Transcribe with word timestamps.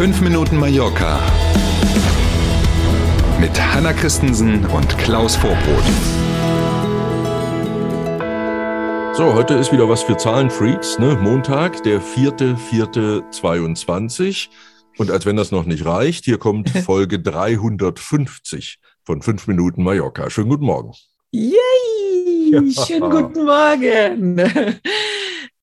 5 0.00 0.22
Minuten 0.22 0.56
Mallorca 0.56 1.20
mit 3.38 3.52
Hanna 3.60 3.92
Christensen 3.92 4.64
und 4.64 4.96
Klaus 4.96 5.36
Vorbrot. 5.36 5.84
So, 9.14 9.34
heute 9.34 9.56
ist 9.56 9.72
wieder 9.72 9.90
was 9.90 10.02
für 10.02 10.16
Zahlenfreaks, 10.16 10.98
ne? 10.98 11.18
Montag, 11.20 11.82
der 11.82 12.00
4.4.22. 12.00 14.48
Und 14.96 15.10
als 15.10 15.26
wenn 15.26 15.36
das 15.36 15.50
noch 15.50 15.66
nicht 15.66 15.84
reicht, 15.84 16.24
hier 16.24 16.38
kommt 16.38 16.70
Folge 16.86 17.20
350 17.20 18.78
von 19.04 19.20
5 19.20 19.48
Minuten 19.48 19.82
Mallorca. 19.82 20.30
Schönen 20.30 20.48
guten 20.48 20.64
Morgen. 20.64 20.92
Yay! 21.30 21.52
Schönen 22.86 23.10
guten 23.10 23.44
Morgen. 23.44 24.40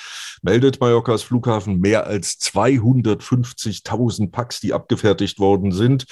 Meldet 0.42 0.80
Mallorcas 0.80 1.22
Flughafen 1.22 1.78
mehr 1.78 2.08
als 2.08 2.40
250.000 2.40 4.32
Packs, 4.32 4.58
die 4.58 4.72
abgefertigt 4.72 5.38
worden 5.38 5.70
sind. 5.70 6.06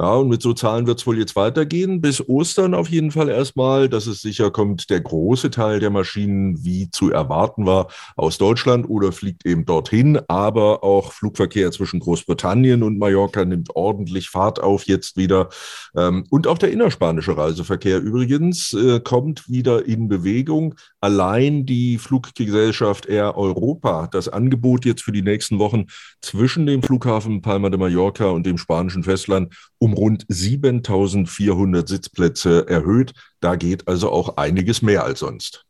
Ja, 0.00 0.14
und 0.14 0.30
mit 0.30 0.40
so 0.40 0.54
Zahlen 0.54 0.86
wird 0.86 0.98
es 0.98 1.06
wohl 1.06 1.18
jetzt 1.18 1.36
weitergehen. 1.36 2.00
Bis 2.00 2.26
Ostern 2.26 2.72
auf 2.72 2.88
jeden 2.88 3.10
Fall 3.10 3.28
erstmal, 3.28 3.86
dass 3.86 4.06
es 4.06 4.22
sicher 4.22 4.50
kommt, 4.50 4.88
der 4.88 5.02
große 5.02 5.50
Teil 5.50 5.78
der 5.78 5.90
Maschinen, 5.90 6.64
wie 6.64 6.90
zu 6.90 7.10
erwarten 7.10 7.66
war, 7.66 7.88
aus 8.16 8.38
Deutschland 8.38 8.88
oder 8.88 9.12
fliegt 9.12 9.44
eben 9.44 9.66
dorthin. 9.66 10.18
Aber 10.26 10.82
auch 10.84 11.12
Flugverkehr 11.12 11.70
zwischen 11.70 12.00
Großbritannien 12.00 12.82
und 12.82 12.98
Mallorca 12.98 13.44
nimmt 13.44 13.76
ordentlich 13.76 14.30
Fahrt 14.30 14.62
auf 14.62 14.84
jetzt 14.84 15.18
wieder. 15.18 15.50
Ähm, 15.94 16.24
und 16.30 16.46
auch 16.46 16.56
der 16.56 16.72
innerspanische 16.72 17.36
Reiseverkehr 17.36 18.00
übrigens 18.00 18.72
äh, 18.72 19.00
kommt 19.00 19.50
wieder 19.50 19.84
in 19.84 20.08
Bewegung. 20.08 20.76
Allein 21.02 21.66
die 21.66 21.98
Fluggesellschaft 21.98 23.04
Air 23.04 23.36
Europa 23.36 24.04
hat 24.04 24.14
das 24.14 24.30
Angebot 24.30 24.86
jetzt 24.86 25.02
für 25.02 25.12
die 25.12 25.20
nächsten 25.20 25.58
Wochen 25.58 25.88
zwischen 26.22 26.64
dem 26.64 26.82
Flughafen 26.82 27.42
Palma 27.42 27.68
de 27.68 27.78
Mallorca 27.78 28.30
und 28.30 28.46
dem 28.46 28.56
spanischen 28.56 29.02
Festland 29.02 29.52
um 29.76 29.89
rund 29.92 30.24
7400 30.28 31.88
Sitzplätze 31.88 32.66
erhöht. 32.68 33.12
Da 33.40 33.56
geht 33.56 33.88
also 33.88 34.10
auch 34.10 34.36
einiges 34.36 34.82
mehr 34.82 35.04
als 35.04 35.20
sonst. 35.20 35.64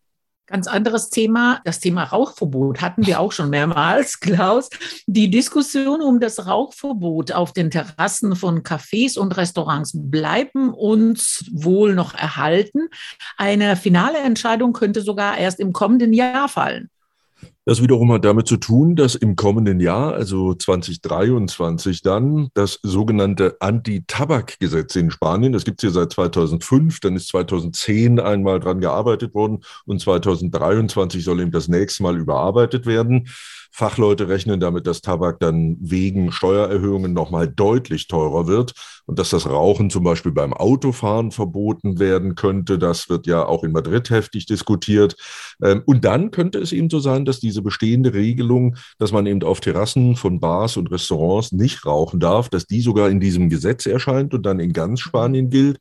Ganz 0.50 0.66
anderes 0.66 1.10
Thema, 1.10 1.60
das 1.64 1.78
Thema 1.78 2.02
Rauchverbot 2.02 2.80
hatten 2.80 3.06
wir 3.06 3.20
auch 3.20 3.30
schon 3.30 3.50
mehrmals, 3.50 4.18
Klaus. 4.20 4.68
Die 5.06 5.30
Diskussion 5.30 6.02
um 6.02 6.18
das 6.18 6.44
Rauchverbot 6.44 7.30
auf 7.30 7.52
den 7.52 7.70
Terrassen 7.70 8.34
von 8.34 8.64
Cafés 8.64 9.16
und 9.16 9.36
Restaurants 9.36 9.92
bleiben 9.94 10.74
uns 10.74 11.44
wohl 11.52 11.94
noch 11.94 12.14
erhalten. 12.14 12.88
Eine 13.36 13.76
finale 13.76 14.18
Entscheidung 14.18 14.72
könnte 14.72 15.02
sogar 15.02 15.38
erst 15.38 15.60
im 15.60 15.72
kommenden 15.72 16.12
Jahr 16.12 16.48
fallen. 16.48 16.90
Das 17.66 17.82
wiederum 17.82 18.10
hat 18.12 18.24
damit 18.24 18.48
zu 18.48 18.56
tun, 18.56 18.96
dass 18.96 19.14
im 19.14 19.36
kommenden 19.36 19.80
Jahr, 19.80 20.14
also 20.14 20.54
2023 20.54 22.00
dann, 22.00 22.48
das 22.54 22.78
sogenannte 22.82 23.56
Anti-Tabak-Gesetz 23.60 24.96
in 24.96 25.10
Spanien, 25.10 25.52
das 25.52 25.64
gibt 25.64 25.78
es 25.78 25.82
hier 25.82 25.90
seit 25.90 26.10
2005, 26.10 27.00
dann 27.00 27.16
ist 27.16 27.28
2010 27.28 28.18
einmal 28.18 28.60
dran 28.60 28.80
gearbeitet 28.80 29.34
worden 29.34 29.60
und 29.84 30.00
2023 30.00 31.22
soll 31.22 31.40
eben 31.40 31.50
das 31.50 31.68
nächste 31.68 32.02
Mal 32.02 32.16
überarbeitet 32.16 32.86
werden. 32.86 33.28
Fachleute 33.72 34.28
rechnen 34.28 34.58
damit, 34.58 34.86
dass 34.86 35.00
Tabak 35.00 35.38
dann 35.38 35.76
wegen 35.80 36.32
Steuererhöhungen 36.32 37.12
nochmal 37.12 37.48
deutlich 37.48 38.08
teurer 38.08 38.46
wird 38.46 38.72
und 39.06 39.18
dass 39.18 39.30
das 39.30 39.48
Rauchen 39.48 39.90
zum 39.90 40.04
Beispiel 40.04 40.32
beim 40.32 40.52
Autofahren 40.52 41.30
verboten 41.30 41.98
werden 41.98 42.34
könnte. 42.34 42.78
Das 42.78 43.08
wird 43.08 43.26
ja 43.26 43.46
auch 43.46 43.62
in 43.62 43.72
Madrid 43.72 44.10
heftig 44.10 44.46
diskutiert. 44.46 45.16
Ähm, 45.62 45.82
und 45.86 46.04
dann 46.04 46.30
könnte 46.30 46.58
es 46.58 46.72
eben 46.72 46.90
so 46.90 46.98
sein, 46.98 47.24
dass 47.24 47.40
diese 47.50 47.62
bestehende 47.62 48.14
Regelung, 48.14 48.76
dass 48.98 49.10
man 49.10 49.26
eben 49.26 49.42
auf 49.42 49.60
Terrassen 49.60 50.14
von 50.14 50.38
Bars 50.38 50.76
und 50.76 50.90
Restaurants 50.90 51.50
nicht 51.50 51.84
rauchen 51.84 52.20
darf, 52.20 52.48
dass 52.48 52.66
die 52.66 52.80
sogar 52.80 53.10
in 53.10 53.18
diesem 53.18 53.48
Gesetz 53.48 53.86
erscheint 53.86 54.32
und 54.34 54.46
dann 54.46 54.60
in 54.60 54.72
ganz 54.72 55.00
Spanien 55.00 55.50
gilt. 55.50 55.78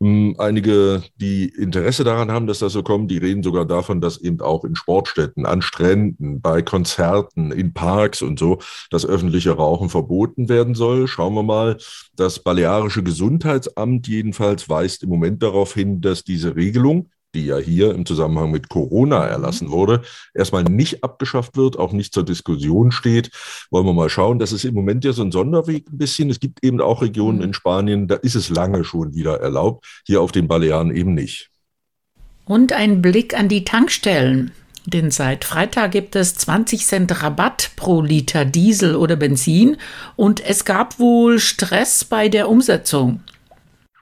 Hm, 0.00 0.34
einige, 0.38 1.04
die 1.14 1.44
Interesse 1.44 2.02
daran 2.02 2.32
haben, 2.32 2.48
dass 2.48 2.58
das 2.58 2.72
so 2.72 2.82
kommt, 2.82 3.08
die 3.08 3.18
reden 3.18 3.44
sogar 3.44 3.64
davon, 3.64 4.00
dass 4.00 4.20
eben 4.20 4.40
auch 4.40 4.64
in 4.64 4.74
Sportstätten, 4.74 5.46
an 5.46 5.62
Stränden, 5.62 6.40
bei 6.40 6.60
Konzerten, 6.60 7.52
in 7.52 7.72
Parks 7.72 8.20
und 8.20 8.36
so 8.36 8.58
das 8.90 9.06
öffentliche 9.06 9.52
Rauchen 9.52 9.90
verboten 9.90 10.48
werden 10.48 10.74
soll. 10.74 11.06
Schauen 11.06 11.34
wir 11.34 11.44
mal. 11.44 11.78
Das 12.16 12.40
Balearische 12.40 13.04
Gesundheitsamt 13.04 14.08
jedenfalls 14.08 14.68
weist 14.68 15.04
im 15.04 15.08
Moment 15.08 15.40
darauf 15.40 15.72
hin, 15.72 16.00
dass 16.00 16.24
diese 16.24 16.56
Regelung, 16.56 17.10
die 17.34 17.46
ja 17.46 17.58
hier 17.58 17.94
im 17.94 18.06
Zusammenhang 18.06 18.50
mit 18.50 18.68
Corona 18.68 19.24
mhm. 19.24 19.30
erlassen 19.30 19.70
wurde, 19.70 20.02
erstmal 20.34 20.64
nicht 20.64 21.04
abgeschafft 21.04 21.56
wird, 21.56 21.78
auch 21.78 21.92
nicht 21.92 22.14
zur 22.14 22.24
Diskussion 22.24 22.92
steht. 22.92 23.30
Wollen 23.70 23.86
wir 23.86 23.92
mal 23.94 24.10
schauen. 24.10 24.38
Das 24.38 24.52
ist 24.52 24.64
im 24.64 24.74
Moment 24.74 25.04
ja 25.04 25.12
so 25.12 25.22
ein 25.22 25.32
Sonderweg 25.32 25.90
ein 25.90 25.98
bisschen. 25.98 26.30
Es 26.30 26.40
gibt 26.40 26.64
eben 26.64 26.80
auch 26.80 27.02
Regionen 27.02 27.38
mhm. 27.38 27.44
in 27.44 27.54
Spanien, 27.54 28.08
da 28.08 28.16
ist 28.16 28.34
es 28.34 28.50
lange 28.50 28.84
schon 28.84 29.14
wieder 29.14 29.40
erlaubt, 29.40 30.02
hier 30.06 30.20
auf 30.20 30.32
den 30.32 30.48
Balearen 30.48 30.94
eben 30.94 31.14
nicht. 31.14 31.50
Und 32.44 32.72
ein 32.72 33.02
Blick 33.02 33.38
an 33.38 33.48
die 33.48 33.64
Tankstellen. 33.64 34.52
Denn 34.84 35.12
seit 35.12 35.44
Freitag 35.44 35.92
gibt 35.92 36.16
es 36.16 36.34
20 36.34 36.84
Cent 36.86 37.22
Rabatt 37.22 37.70
pro 37.76 38.02
Liter 38.02 38.44
Diesel 38.44 38.96
oder 38.96 39.14
Benzin 39.14 39.76
und 40.16 40.44
es 40.44 40.64
gab 40.64 40.98
wohl 40.98 41.38
Stress 41.38 42.04
bei 42.04 42.28
der 42.28 42.48
Umsetzung. 42.48 43.20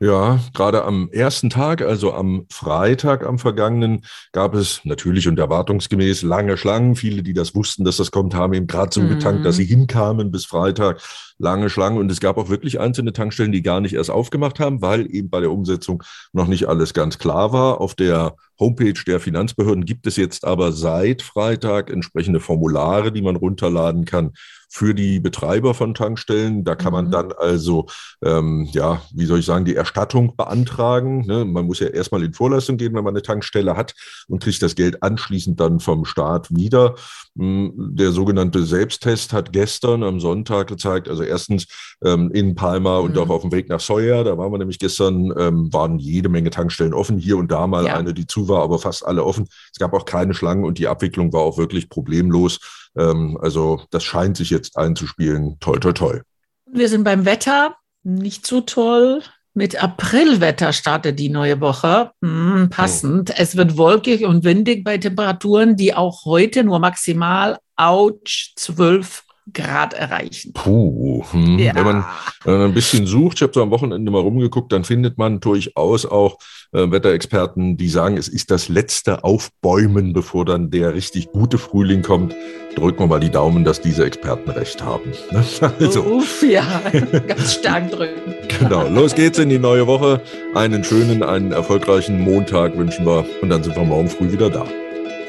Ja, 0.02 0.40
gerade 0.54 0.82
am 0.84 1.10
ersten 1.12 1.50
Tag, 1.50 1.82
also 1.82 2.14
am 2.14 2.46
Freitag 2.50 3.26
am 3.26 3.38
vergangenen, 3.38 4.06
gab 4.32 4.54
es 4.54 4.80
natürlich 4.84 5.28
und 5.28 5.38
erwartungsgemäß 5.38 6.22
lange 6.22 6.56
Schlangen. 6.56 6.96
Viele, 6.96 7.22
die 7.22 7.34
das 7.34 7.54
wussten, 7.54 7.84
dass 7.84 7.98
das 7.98 8.10
kommt, 8.10 8.34
haben 8.34 8.54
eben 8.54 8.66
gerade 8.66 8.94
so 8.94 9.02
mhm. 9.02 9.10
getankt, 9.10 9.44
dass 9.44 9.56
sie 9.56 9.66
hinkamen 9.66 10.30
bis 10.30 10.46
Freitag. 10.46 11.02
Lange 11.36 11.68
Schlangen. 11.68 11.98
Und 11.98 12.10
es 12.10 12.20
gab 12.20 12.38
auch 12.38 12.48
wirklich 12.48 12.80
einzelne 12.80 13.12
Tankstellen, 13.12 13.52
die 13.52 13.60
gar 13.60 13.82
nicht 13.82 13.94
erst 13.94 14.10
aufgemacht 14.10 14.58
haben, 14.58 14.80
weil 14.80 15.06
eben 15.14 15.28
bei 15.28 15.40
der 15.40 15.52
Umsetzung 15.52 16.02
noch 16.32 16.46
nicht 16.46 16.66
alles 16.66 16.94
ganz 16.94 17.18
klar 17.18 17.52
war. 17.52 17.78
Auf 17.82 17.94
der 17.94 18.36
Homepage 18.60 19.03
der 19.06 19.21
Finanzbehörden 19.21 19.84
gibt 19.84 20.06
es 20.06 20.16
jetzt 20.16 20.44
aber 20.44 20.72
seit 20.72 21.22
Freitag 21.22 21.91
entsprechende 21.91 22.41
Formulare, 22.41 23.10
die 23.10 23.22
man 23.22 23.37
runterladen 23.37 24.04
kann 24.04 24.32
für 24.72 24.94
die 24.94 25.19
Betreiber 25.19 25.75
von 25.75 25.94
Tankstellen. 25.94 26.62
Da 26.62 26.76
kann 26.76 26.93
man 26.93 27.06
mhm. 27.06 27.10
dann 27.10 27.32
also, 27.32 27.87
ähm, 28.22 28.69
ja, 28.71 29.03
wie 29.12 29.26
soll 29.26 29.41
ich 29.41 29.47
sagen, 29.47 29.65
die 29.65 29.75
Erstattung 29.75 30.37
beantragen. 30.37 31.26
Ne? 31.26 31.44
Man 31.44 31.66
muss 31.66 31.81
ja 31.81 31.88
erstmal 31.88 32.22
in 32.22 32.32
Vorleistung 32.32 32.76
gehen, 32.76 32.94
wenn 32.94 33.03
man 33.03 33.15
eine 33.15 33.22
Tankstelle 33.22 33.76
hat 33.76 33.94
und 34.28 34.43
kriegt 34.43 34.62
das 34.62 34.77
Geld 34.77 35.03
anschließend 35.03 35.59
dann 35.59 35.81
vom 35.81 36.04
Staat 36.04 36.54
wieder. 36.54 36.94
Hm, 37.37 37.72
der 37.97 38.12
sogenannte 38.12 38.65
Selbsttest 38.65 39.32
hat 39.32 39.53
gestern 39.53 40.04
am 40.04 40.21
Sonntag 40.21 40.69
gezeigt, 40.69 41.09
also 41.09 41.25
erstens 41.25 41.66
ähm, 42.04 42.31
in 42.32 42.54
Palma 42.54 42.98
und 42.98 43.16
mhm. 43.16 43.22
auch 43.22 43.31
auf 43.31 43.42
dem 43.42 43.53
Weg 43.53 43.69
nach 43.69 43.81
Soja, 43.81 44.22
da 44.22 44.38
waren 44.38 44.53
wir 44.53 44.59
nämlich 44.59 44.78
gestern, 44.78 45.32
ähm, 45.37 45.72
waren 45.72 45.98
jede 45.98 46.28
Menge 46.28 46.50
Tankstellen 46.50 46.94
offen, 46.94 47.19
hier 47.19 47.38
und 47.38 47.50
da 47.50 47.66
mal 47.66 47.87
ja. 47.87 47.97
eine, 47.97 48.15
die 48.15 48.27
zu 48.27 48.48
war, 48.50 48.62
aber 48.62 48.78
fast 48.78 49.06
alle 49.06 49.24
offen. 49.24 49.48
Es 49.72 49.78
gab 49.78 49.94
auch 49.94 50.04
keine 50.04 50.34
Schlangen 50.34 50.64
und 50.64 50.78
die 50.78 50.88
Abwicklung 50.88 51.32
war 51.32 51.40
auch 51.40 51.56
wirklich 51.56 51.88
problemlos. 51.88 52.60
Ähm, 52.96 53.38
also 53.40 53.82
das 53.90 54.04
scheint 54.04 54.36
sich 54.36 54.50
jetzt 54.50 54.76
einzuspielen. 54.76 55.56
Toll, 55.60 55.80
toll, 55.80 55.94
toll. 55.94 56.22
Wir 56.70 56.88
sind 56.88 57.04
beim 57.04 57.24
Wetter 57.24 57.76
nicht 58.02 58.46
so 58.46 58.60
toll. 58.60 59.22
Mit 59.52 59.82
Aprilwetter 59.82 60.72
startet 60.72 61.18
die 61.18 61.28
neue 61.28 61.60
Woche. 61.60 62.12
Hm, 62.22 62.70
passend. 62.70 63.30
Oh. 63.30 63.34
Es 63.36 63.56
wird 63.56 63.76
wolkig 63.76 64.24
und 64.24 64.44
windig 64.44 64.84
bei 64.84 64.98
Temperaturen, 64.98 65.76
die 65.76 65.94
auch 65.94 66.24
heute 66.24 66.62
nur 66.62 66.78
maximal, 66.78 67.58
ouch, 67.76 68.53
12 68.56 69.24
Grad 69.52 69.94
erreichen. 69.94 70.52
Puh, 70.52 71.24
hm. 71.30 71.58
ja. 71.58 71.74
wenn, 71.74 71.84
man, 71.84 72.04
wenn, 72.44 72.58
man, 72.58 72.62
ein 72.68 72.74
bisschen 72.74 73.06
sucht, 73.06 73.38
ich 73.38 73.42
habe 73.42 73.52
so 73.54 73.62
am 73.62 73.70
Wochenende 73.70 74.10
mal 74.10 74.20
rumgeguckt, 74.20 74.72
dann 74.72 74.84
findet 74.84 75.18
man 75.18 75.41
durchaus 75.41 76.06
auch 76.06 76.38
äh, 76.72 76.91
Wetterexperten, 76.91 77.76
die 77.76 77.88
sagen, 77.88 78.16
es 78.16 78.28
ist 78.28 78.50
das 78.50 78.68
letzte 78.68 79.24
Aufbäumen, 79.24 80.12
bevor 80.12 80.44
dann 80.44 80.70
der 80.70 80.94
richtig 80.94 81.32
gute 81.32 81.58
Frühling 81.58 82.02
kommt. 82.02 82.34
Drücken 82.76 83.00
wir 83.00 83.06
mal 83.06 83.20
die 83.20 83.30
Daumen, 83.30 83.64
dass 83.64 83.80
diese 83.80 84.04
Experten 84.04 84.50
recht 84.50 84.82
haben. 84.82 85.12
Ne? 85.30 85.44
Also. 85.80 86.03
Uff, 86.04 86.42
ja, 86.42 86.82
ganz 87.26 87.54
stark 87.54 87.91
drücken. 87.91 88.34
genau, 88.58 88.88
los 88.88 89.14
geht's 89.14 89.38
in 89.38 89.48
die 89.48 89.58
neue 89.58 89.86
Woche. 89.86 90.20
Einen 90.54 90.84
schönen, 90.84 91.22
einen 91.22 91.53
erfolgreichen 91.53 92.20
Montag 92.20 92.76
wünschen 92.76 93.06
wir 93.06 93.24
und 93.41 93.48
dann 93.48 93.62
sind 93.62 93.76
wir 93.76 93.84
morgen 93.84 94.08
früh 94.08 94.30
wieder 94.30 94.50
da. 94.50 94.66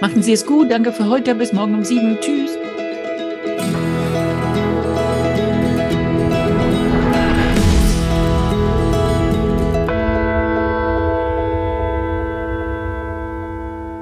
Machen 0.02 0.24
Sie 0.24 0.34
es 0.34 0.46
gut, 0.46 0.72
danke 0.72 0.92
für 0.92 1.08
heute, 1.08 1.36
bis 1.36 1.54
morgen 1.54 1.76
um 1.76 1.84
sieben. 1.84 2.18
Tschüss. 2.20 2.58